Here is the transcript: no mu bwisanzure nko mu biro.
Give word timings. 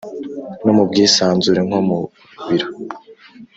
no 0.63 0.71
mu 0.77 0.83
bwisanzure 0.89 1.59
nko 1.67 1.79
mu 1.87 1.99
biro. 2.47 2.67